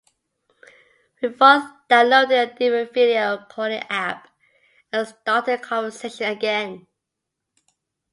[1.21, 4.29] We both downloaded a different video calling app
[4.91, 6.87] and started our conversation again.